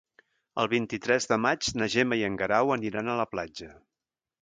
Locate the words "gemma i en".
1.97-2.43